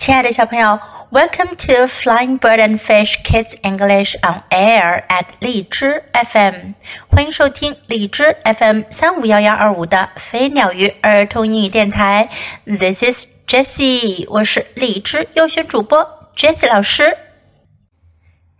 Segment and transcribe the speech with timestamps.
[0.00, 0.80] 亲爱的小朋友
[1.10, 6.72] ，Welcome to Flying Bird and Fish Kids English on Air at 荔枝 FM，
[7.08, 12.30] 欢迎收听荔枝 FM 三五幺幺二五的飞鸟鱼儿童英语电台。
[12.64, 17.18] This is Jessie，我是荔枝优选主播 Jessie 老师。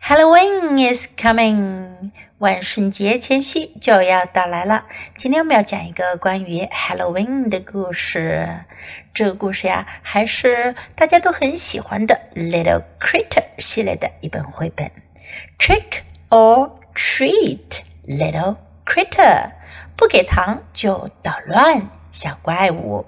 [0.02, 1.89] Halloween is coming，
[2.40, 4.86] 万圣节前夕就要到来了。
[5.14, 8.48] 今天我们要讲一个关于 Halloween 的故事。
[9.12, 14.90] 这个故事呀，还是大家都很喜欢的 Little Critter 系列的一本绘本。
[15.58, 19.50] Trick or treat, Little Critter，
[19.94, 23.04] 不给糖就捣乱，小怪物。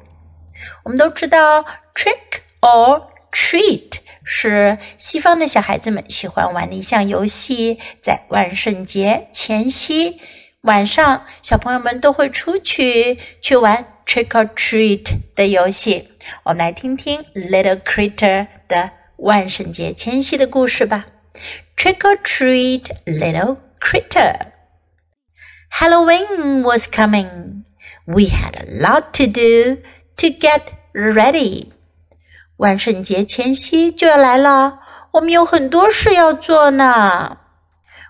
[0.83, 3.95] 我们都知道 Trick or treat。
[4.25, 10.21] 是西方的小孩子们喜欢玩的一项游戏，在万圣节前夕
[10.61, 16.09] 晚上，小朋友们都会出去去玩 trick or treat 的游戏。
[16.45, 21.07] 我们来听听 Little Critter 的万圣节前夕的故事吧。
[21.77, 24.37] Trick or treat, little critter.
[25.81, 27.65] Halloween was coming.
[28.05, 29.83] We had a lot to do
[30.19, 31.73] to get ready.
[32.58, 34.80] 万圣节前夕就要来了，
[35.12, 37.38] 我们有很多事要做呢。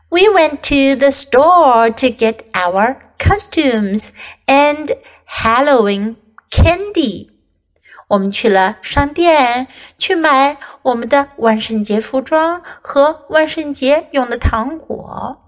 [0.10, 4.12] We went to the store to get our costumes
[4.46, 4.96] and
[5.28, 6.16] Halloween
[6.50, 7.30] candy。
[8.08, 15.44] 我们去了商店去买我们的万圣节服装和万圣节用的糖果。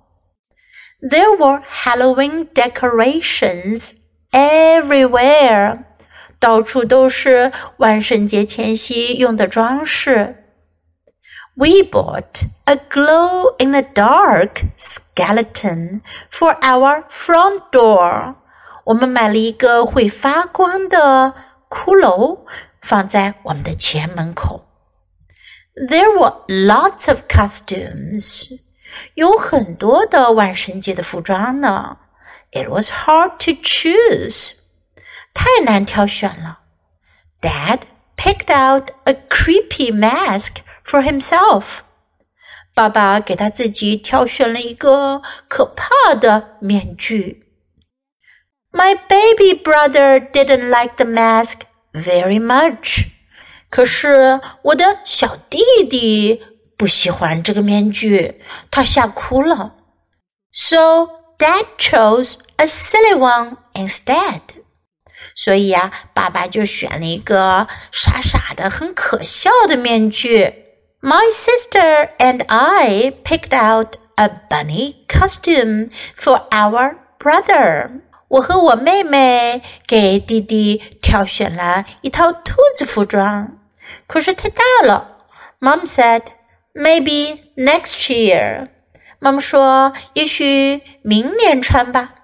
[1.01, 3.93] There were Halloween decorations
[4.33, 5.85] everywhere.
[6.43, 10.35] 到处都是万圣节前夕用的装饰。
[11.55, 18.35] We bought a glow in the dark skeleton for our front door。
[18.85, 21.33] 我们买了一个会发光的
[21.69, 22.39] 骷髅，
[22.81, 24.65] 放在我们的前门口。
[25.75, 28.59] There were lots of costumes。
[29.13, 31.97] 有很多的万圣节的服装呢。
[32.51, 34.59] It was hard to choose。
[35.33, 36.59] 太难挑选了。
[37.41, 37.81] Dad
[38.17, 41.79] picked out a creepy mask for himself。
[42.73, 47.45] 爸爸给他自己挑选了一个可怕的面具。
[48.71, 53.07] My baby brother didn't like the mask very much。
[53.69, 55.59] 可是我的小弟
[55.89, 56.43] 弟
[56.77, 58.41] 不喜欢这个面具，
[58.71, 59.75] 他吓哭了。
[60.51, 64.41] So Dad chose a silly one instead。
[65.34, 70.54] 所以呀，爸爸就选了一个傻傻的、很可笑的面具。
[71.00, 78.00] My sister and I picked out a bunny costume for our brother。
[78.28, 83.58] 我和我妹妹给弟弟挑选了一套兔子服装，
[84.06, 85.18] 可是太大了。
[85.60, 86.22] Mom said,
[86.74, 88.68] "Maybe next year."
[89.18, 92.14] 妈妈说，也许明年穿吧。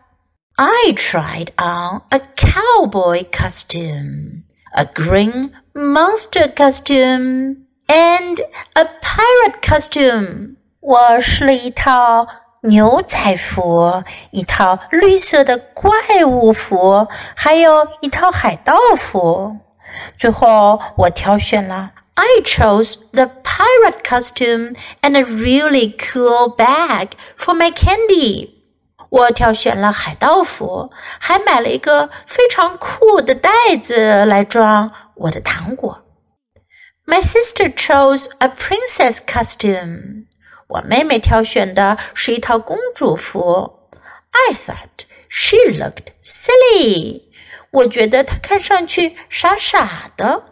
[0.60, 4.44] I tried on a cowboy costume,
[4.74, 8.40] a green monster costume, and
[8.74, 10.56] a pirate costume.
[10.80, 12.26] 我试了一套
[12.62, 15.92] 牛仔服，一套绿色的怪
[16.26, 19.58] 物服，还有一套海盗服。
[20.18, 21.92] 最后，我挑选了。
[22.14, 28.52] I chose the pirate costume and a really cool bag for my candy.
[29.11, 33.51] 我挑选了海盗服，还买了一个非常酷的袋
[33.83, 36.05] 子来装我的糖果。
[37.05, 40.27] My sister chose a princess costume。
[40.69, 43.91] 我妹妹挑选的是一套公主服。
[44.31, 47.23] I thought she looked silly。
[47.73, 50.45] 我觉得她看上去傻傻的。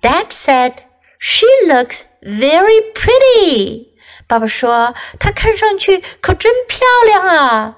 [0.00, 0.74] Dad said
[1.20, 3.86] she looks very pretty。
[4.27, 7.77] 爸爸说：“她看上去可真漂亮啊。”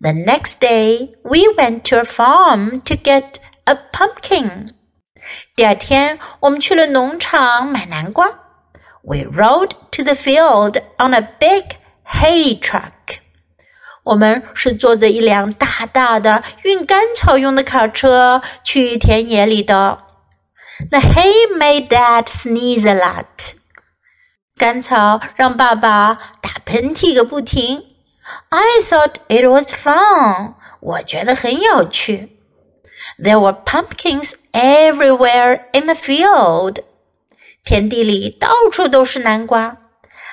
[0.00, 4.74] The next day, we went to a farm to get a pumpkin.
[5.56, 8.28] 第二天，我们去了农场买南瓜。
[9.02, 12.90] We rode to the field on a big hay truck.
[14.02, 19.98] 我们是坐着一辆大大的运干草用的卡车去田野里的。
[20.90, 23.54] The hay made Dad sneeze a lot.
[24.58, 27.84] 干草让爸爸打喷嚏个不停。
[28.48, 32.38] I thought it was fun，我觉得很有趣。
[33.18, 36.78] There were pumpkins everywhere in the field，
[37.64, 39.76] 田地里到处都是南瓜。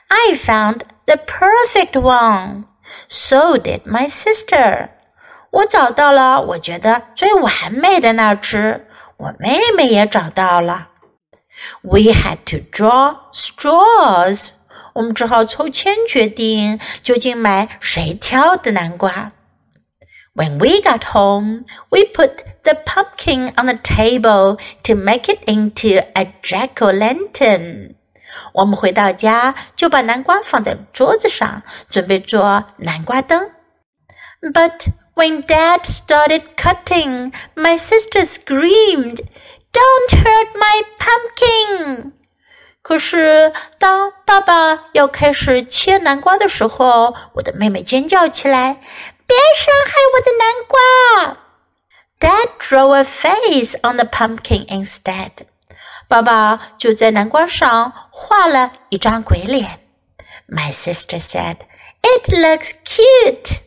[0.07, 4.89] I found the perfect one，so did my sister。
[5.49, 8.87] 我找到了我觉得最完美的那只，
[9.17, 10.87] 我妹妹也找到了。
[11.83, 14.53] We had to draw straws.
[14.93, 19.31] 我们只好抽签决定究竟买谁挑的南瓜。
[20.33, 26.33] When we got home, we put the pumpkin on the table to make it into a
[26.41, 27.95] jack o' lantern.
[28.53, 33.51] 我们回到家就把南瓜放在桌子上，准备做南瓜灯。
[34.41, 39.19] But when Dad started cutting, my sister screamed,
[39.75, 42.11] "Don't hurt my pumpkin!"
[42.81, 48.79] 可是当爸爸要开始切南瓜的时候，我的妹妹尖叫起来：“
[49.27, 51.37] 别伤害我的南瓜！”
[52.19, 55.31] Dad drew a face on the pumpkin instead.
[56.07, 59.79] 爸爸就在南瓜上画了一张鬼脸。
[60.47, 61.57] My sister said,
[62.01, 63.61] "It looks cute."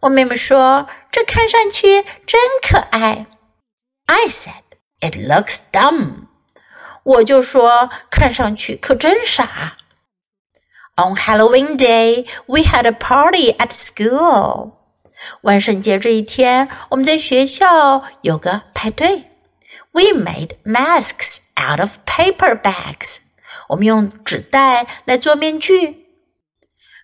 [0.00, 3.26] 我妹妹说：“这看上去真可爱。”
[4.06, 4.62] I said,
[5.00, 6.26] "It looks dumb."
[7.02, 9.76] 我就说：“看上去可真傻。”
[10.96, 14.72] On Halloween Day, we had a party at school.
[15.42, 19.30] 万圣节这一天，我们在学校有个派对。
[19.92, 23.18] We made masks out of paper bags.
[23.68, 26.04] 我们用纸袋来做面具。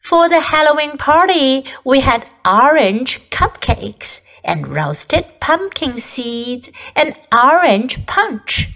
[0.02, 8.68] For the Halloween party, we had orange cupcakes and roasted pumpkin seeds and orange punch.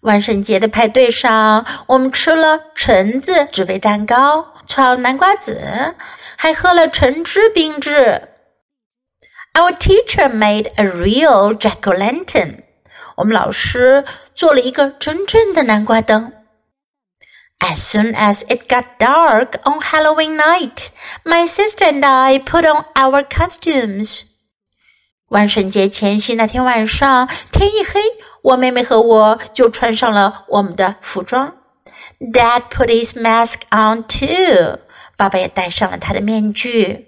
[0.00, 5.94] 万圣节的派对上，我们吃了橙子纸杯蛋糕、炒南瓜子，
[6.36, 8.28] 还喝了橙汁冰汁。
[9.52, 12.62] Our teacher made a real jack o' lantern.
[13.16, 14.04] 我们老师
[14.34, 16.32] 做了一个真正的南瓜灯。
[17.58, 20.88] As soon as it got dark on Halloween night,
[21.24, 24.22] my sister and I put on our costumes.
[25.28, 28.00] 万圣节前夕那天晚上，天一黑，
[28.42, 31.54] 我妹妹和我就穿上了我们的服装。
[32.32, 34.80] Dad put his mask on too.
[35.16, 37.06] 爸爸也戴上了他的面具。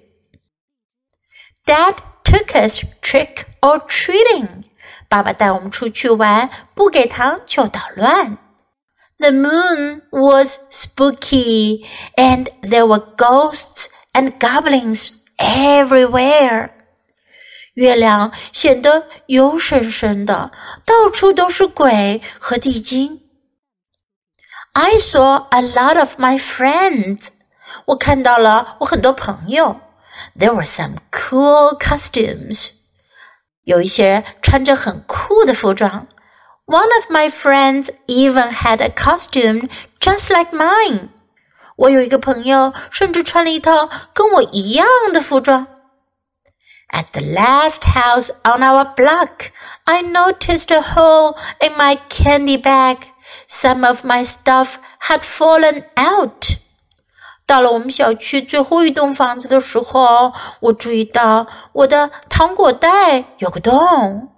[1.66, 1.94] Dad
[2.24, 4.64] took us trick or treating.
[5.08, 8.38] 爸爸带我们出去玩，不给糖就捣乱。
[9.18, 16.70] The moon was spooky, and there were ghosts and goblins everywhere.
[17.77, 20.49] 月亮显得幽深深的，
[20.83, 23.21] 到处都是鬼和地精。
[24.73, 27.27] I saw a lot of my friends.
[27.85, 29.79] 我看到了我很多朋友。
[30.35, 32.71] There were some cool costumes.
[33.63, 36.07] 有一些穿着很酷的服装。
[36.65, 39.69] One of my friends even had a costume
[39.99, 41.09] just like mine.
[41.75, 45.67] 我有一个朋友甚至穿了一套跟我一样的服装。
[46.92, 49.50] At the last house on our block,
[49.84, 52.98] I noticed a hole in my candy bag.
[53.48, 56.58] Some of my stuff had fallen out.
[57.46, 64.30] 到了我们小区最后一栋房子的时候，我注意到我的糖果袋有个洞，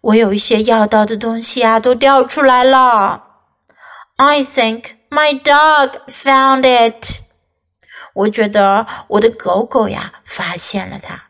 [0.00, 3.24] 我有一些要到的东西啊都掉出来了。
[4.16, 7.20] I think my dog found it。
[8.14, 11.24] 我觉得我的狗狗呀发现了它。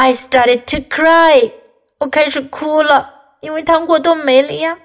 [0.00, 1.52] I started to cry。
[1.98, 3.10] 我开始哭了，
[3.40, 4.78] 因为糖果都没了呀。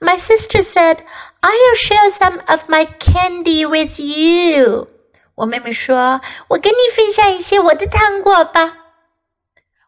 [0.00, 0.98] My sister said,
[1.40, 4.88] I'll share some of my candy with you.
[5.34, 8.76] 我妹妹说：“我跟你分享一些我的糖果吧。”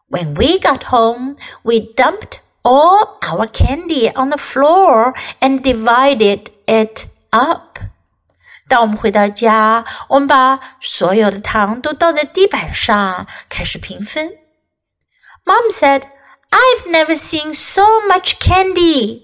[0.09, 7.07] When we got home, we dumped all our candy on the floor and divided it
[7.31, 7.79] up.
[8.69, 14.37] 当我们回到家，我们把所有的糖都倒在地板上，开始平分。
[15.47, 16.03] Mom said,
[16.49, 19.23] "I've never seen so much candy."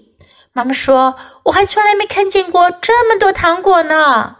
[0.52, 4.36] 妈妈说：“我还从来没看见过这么多糖果呢。”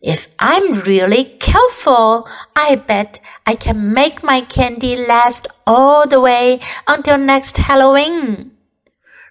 [0.00, 6.60] If I'm really careful, I bet I can make my candy last all the way
[6.86, 8.50] until next Halloween.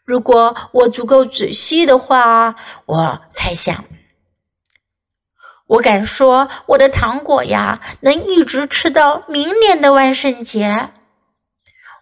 [0.04, 3.86] 如果我足够仔细的话，我猜想，
[5.68, 10.90] 我敢说我的糖果呀，能一直吃到明年的万圣节。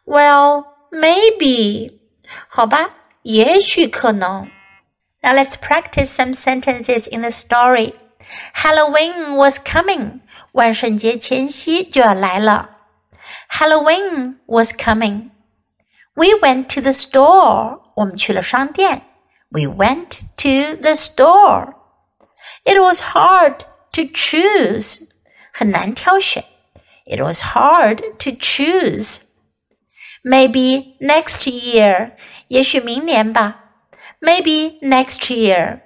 [0.10, 2.00] Well, maybe.
[2.48, 2.92] 好吧。
[3.26, 4.48] 也许可能。
[5.24, 7.94] Now let's practice some sentences in the story.
[8.54, 10.20] Halloween was coming.
[10.52, 12.70] 万圣节前夕就要来了。
[13.50, 15.32] Halloween was coming.
[16.14, 17.82] We went to the store.
[17.96, 19.02] 我们去了商店。
[19.50, 21.74] We went to the store.
[22.64, 23.62] It was hard
[23.94, 25.08] to choose.
[25.52, 26.44] 很难挑选。
[27.06, 29.22] It was hard to choose.
[30.24, 32.12] Maybe next year.
[32.48, 33.66] 也许明年吧。
[34.20, 35.82] Maybe next year.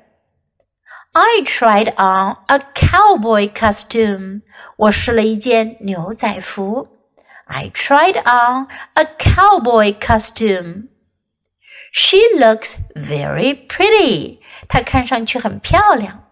[1.12, 4.42] I tried on a cowboy costume.
[4.78, 6.88] 我试了一件牛仔服。
[7.46, 10.90] I tried on a cowboy costume.
[11.92, 14.40] She looks very pretty.
[14.68, 16.24] 她看上去很漂亮。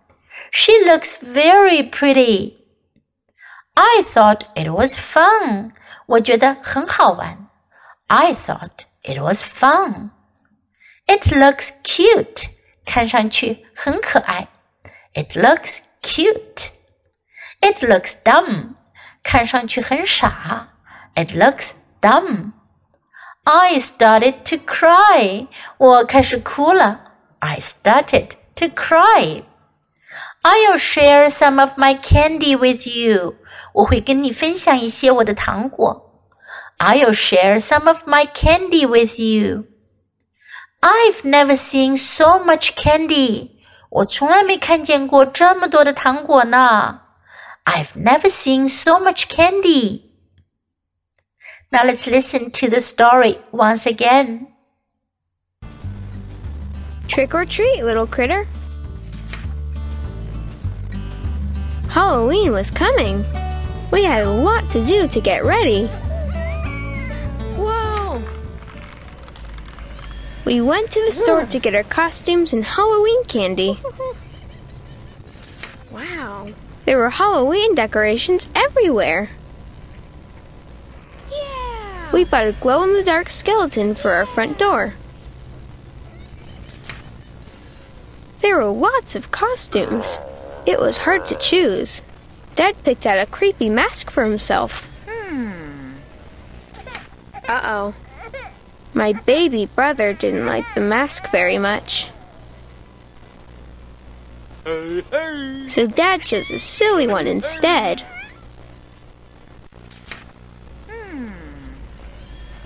[0.51, 2.57] She looks very pretty.
[3.73, 5.71] I thought it was fun.
[6.05, 7.40] 我觉得很好玩。
[8.11, 10.11] I thought it was fun.
[11.07, 12.49] It looks cute.
[12.85, 14.47] 看上去很可爱。
[15.13, 16.71] It looks cute.
[17.59, 18.75] It looks dumb.
[19.23, 20.69] 看上去很傻。
[21.15, 22.53] It looks dumb.
[23.43, 25.47] I started to cry.
[25.77, 27.13] 我开始哭了。
[27.39, 29.43] I started to cry.
[30.43, 33.35] I'll share some of my candy with you.
[33.73, 36.10] 我会跟你分享一些我的糖果。
[36.81, 39.67] I'll share some of my candy with you.
[40.81, 43.51] I've never seen so much candy.
[43.89, 47.01] 我从来没看见过这么多的糖果呢。
[47.65, 50.03] I've never seen so much candy.
[51.71, 54.47] Now let's listen to the story once again.
[57.07, 58.45] Trick or treat, little critter.
[61.89, 63.25] Halloween was coming.
[63.91, 65.89] We had a lot to do to get ready.
[70.44, 73.78] We went to the store to get our costumes and Halloween candy.
[75.90, 76.48] Wow.
[76.84, 79.30] There were Halloween decorations everywhere.
[81.30, 82.12] Yeah!
[82.12, 84.94] We bought a glow in the dark skeleton for our front door.
[88.38, 90.18] There were lots of costumes.
[90.66, 92.02] It was hard to choose.
[92.56, 94.90] Dad picked out a creepy mask for himself.
[95.08, 95.92] Hmm.
[97.48, 97.94] Uh oh.
[98.94, 102.08] My baby brother didn't like the mask very much.
[104.64, 108.04] So Dad chose a silly one instead.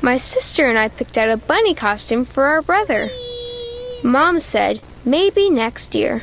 [0.03, 3.09] My sister and I picked out a bunny costume for our brother.
[4.05, 6.23] Mom said maybe next year.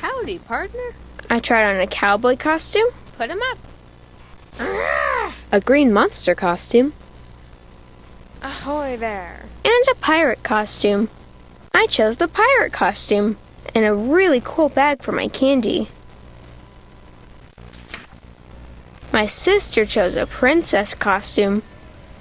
[0.00, 0.90] Howdy, partner.
[1.30, 5.32] I tried on a cowboy costume, Put him up.
[5.50, 6.92] a green monster costume,
[8.42, 9.46] Ahoy there.
[9.64, 11.08] and a pirate costume.
[11.74, 13.36] I chose the pirate costume
[13.74, 15.88] and a really cool bag for my candy.
[19.12, 21.62] My sister chose a princess costume.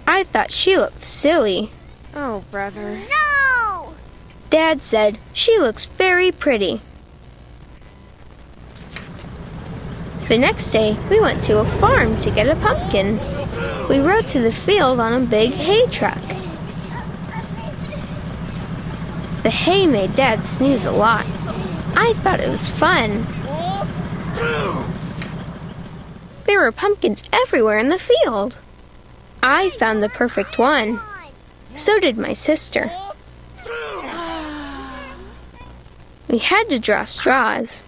[0.08, 1.72] I thought she looked silly.
[2.16, 3.00] Oh, brother.
[3.10, 3.94] No!
[4.50, 6.82] Dad said she looks very pretty.
[10.28, 13.20] The next day, we went to a farm to get a pumpkin.
[13.90, 16.22] We rode to the field on a big hay truck.
[19.44, 21.26] The hay made Dad sneeze a lot.
[21.96, 23.26] I thought it was fun.
[26.46, 28.58] There were pumpkins everywhere in the field.
[29.44, 31.00] I found the perfect one.
[31.74, 32.92] So did my sister.
[36.28, 37.84] We had to draw straws.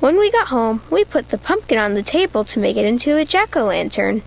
[0.00, 3.16] When we got home, we put the pumpkin on the table to make it into
[3.18, 4.22] a jack o' lantern.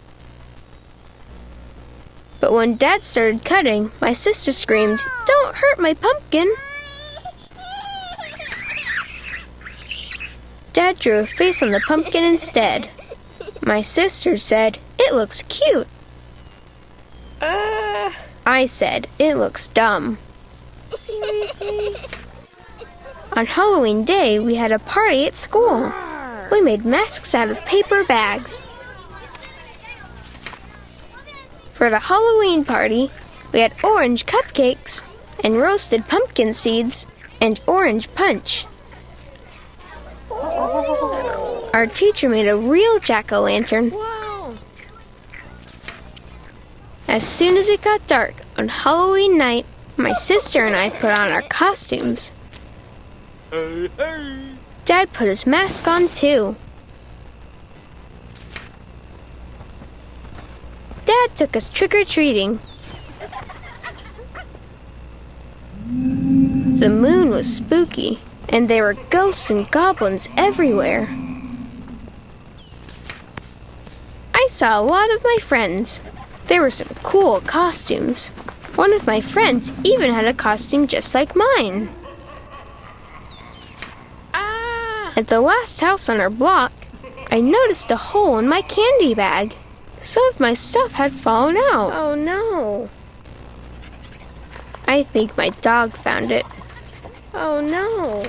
[2.39, 6.53] But when Dad started cutting, my sister screamed, Don't hurt my pumpkin!
[10.73, 12.89] Dad drew a face on the pumpkin instead.
[13.61, 15.87] My sister said, It looks cute.
[17.41, 18.11] Uh,
[18.45, 20.19] I said, It looks dumb.
[20.91, 21.95] seriously?
[23.35, 25.91] On Halloween Day, we had a party at school.
[26.51, 28.61] We made masks out of paper bags.
[31.73, 33.09] For the Halloween party,
[33.51, 35.03] we had orange cupcakes
[35.43, 37.07] and roasted pumpkin seeds
[37.41, 38.67] and orange punch.
[41.73, 43.91] Our teacher made a real jack o' lantern.
[47.07, 49.65] As soon as it got dark on Halloween night,
[49.97, 52.31] my sister and I put on our costumes.
[53.53, 56.55] Dad put his mask on too.
[61.05, 62.57] Dad took us trick or treating.
[66.79, 68.17] The moon was spooky,
[68.49, 71.07] and there were ghosts and goblins everywhere.
[74.33, 76.01] I saw a lot of my friends.
[76.47, 78.29] There were some cool costumes.
[78.75, 81.89] One of my friends even had a costume just like mine.
[85.15, 86.71] At the last house on our block,
[87.29, 89.55] I noticed a hole in my candy bag.
[90.01, 91.91] Some of my stuff had fallen out.
[91.93, 92.89] Oh no.
[94.87, 96.45] I think my dog found it.
[97.33, 98.25] Oh no.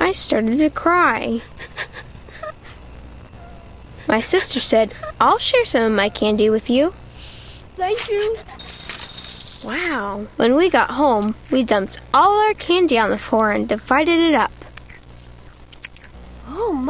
[0.00, 1.42] I started to cry.
[4.08, 6.90] My sister said, I'll share some of my candy with you.
[6.90, 8.36] Thank you.
[9.64, 10.26] Wow.
[10.36, 14.34] When we got home, we dumped all our candy on the floor and divided it
[14.34, 14.50] up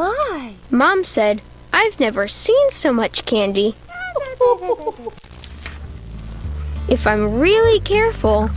[0.00, 0.54] my.
[0.70, 3.74] Mom said, I've never seen so much candy.
[6.88, 8.48] If I'm really careful,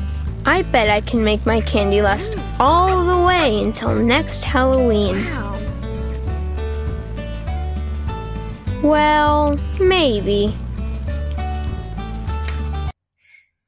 [0.45, 5.25] I bet I can make my candy last all the way until next Halloween.
[5.25, 5.57] Wow.
[8.81, 10.53] Well, maybe.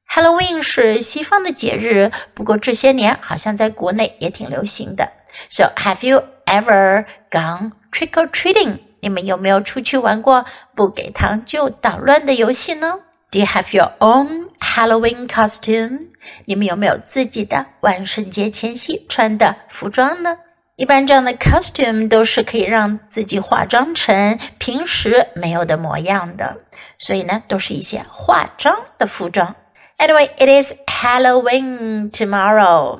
[0.06, 5.12] Halloween 是西方的节日，不过这些年好像在国内也挺流行的。
[5.50, 8.79] So have you ever gone trick or treating？
[8.99, 10.43] 你们有没有出去玩过
[10.75, 12.95] 不给糖就捣乱的游戏呢
[13.29, 16.07] ？Do you have your own Halloween costume？
[16.45, 20.35] 你们有没有自己的万圣节前夕穿的服装呢？
[20.77, 26.55] 一般这样的 costume 都是可以让自己化妆成平时没有的模样的，
[26.97, 29.55] 所以呢，都是一些化妆的服装。
[29.97, 32.99] Anyway, it is Halloween tomorrow.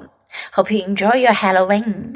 [0.53, 2.15] Hope you enjoy your Halloween.